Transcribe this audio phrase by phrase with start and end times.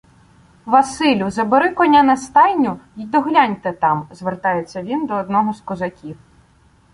[0.73, 1.27] —Василю!
[1.35, 6.17] Забери коня на стайню й догляньте там,— звертається він до одного з козаків.